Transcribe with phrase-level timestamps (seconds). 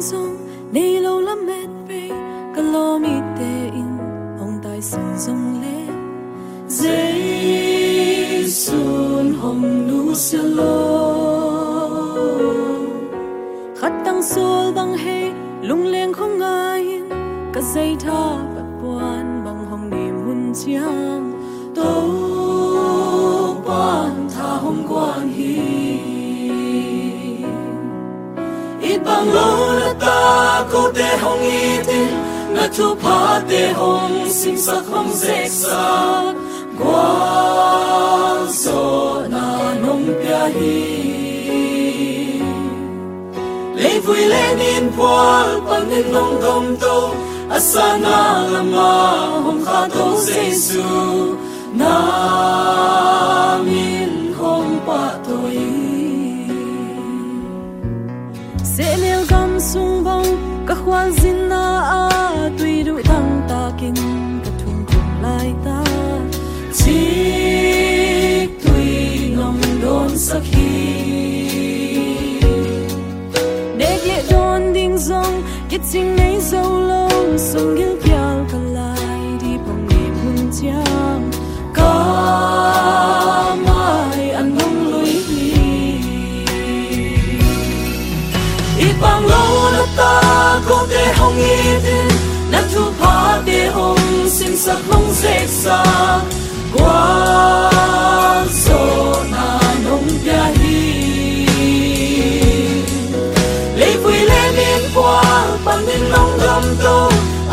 [0.00, 0.36] song
[0.72, 2.02] nei lo la met pe
[2.54, 3.92] ka lo mi te in
[4.42, 5.78] ong tai sung song le
[6.78, 8.06] Jaisun
[9.40, 10.76] hom nu se lo
[13.80, 15.18] khat tang sol bang he
[15.68, 16.84] lung leng khong ngai
[17.54, 18.22] ka sei tha
[18.54, 21.26] pat quan bang hồng ni mun chiang.
[21.76, 22.29] To
[30.72, 32.06] cô cô hong hồng tê
[32.54, 36.22] na thu pa tê hong sim sắc hong dễ sa
[36.78, 41.00] qua so na nong pia hi
[43.74, 47.10] lấy vui lên in qua pan nên nong dom to
[47.50, 48.92] asana lama
[49.44, 50.16] hong kha to
[50.54, 50.82] su,
[51.72, 51.94] na
[60.90, 63.94] quan xin na a tuy đủ thăng ta kinh
[64.44, 65.84] cả thùng cùng lại ta.
[66.74, 67.00] Chỉ
[68.64, 70.70] tuy lòng đôn sắc khi
[73.78, 77.89] để ghé đón đinh dòng kết chính nay dâu lâu sông ghé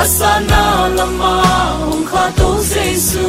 [0.07, 1.33] sana lama
[1.83, 3.23] hong kha to jesu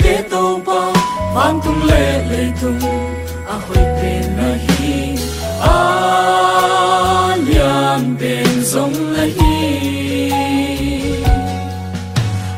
[0.00, 0.92] tàu pa tàu pa
[1.34, 2.80] vang tung lệ lệ tung,
[3.46, 5.16] a hoi pen na hi.
[5.60, 10.32] A lian pen zong la hi.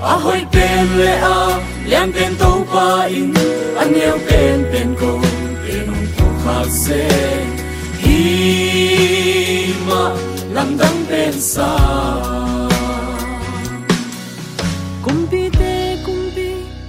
[0.02, 3.34] A hoi pen lệ a lian pen tàu pa in,
[3.76, 5.18] a yêu pen pen ko
[5.68, 7.08] pen ông ko khak se
[7.98, 10.10] hi ma
[10.52, 12.35] lam dang pen sa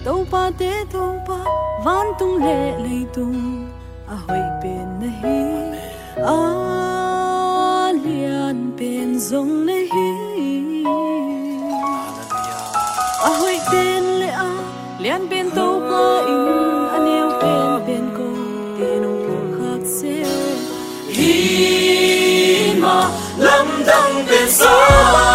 [0.07, 1.35] tông pa te tông pa
[1.85, 3.67] van tung lệ lệ tung
[4.07, 5.39] a hoi pen na hi
[6.25, 6.37] a
[8.03, 10.09] lian pen zong na hi
[13.23, 14.49] a hoi pen le a
[14.99, 16.03] lian pen tàu pa
[16.33, 16.47] in
[16.95, 18.27] a neo pen pen ko
[18.79, 20.15] te nong ko khak se
[21.17, 21.33] hi
[22.81, 22.97] ma
[23.37, 25.26] lam dang pen sa